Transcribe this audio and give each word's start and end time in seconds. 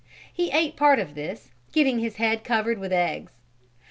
He 0.33 0.49
ate 0.49 0.75
part 0.75 0.97
of 0.97 1.13
this, 1.13 1.51
getting 1.71 1.99
his 1.99 2.15
head 2.15 2.43
covered 2.43 2.79
with 2.79 2.91
eggs. 2.91 3.33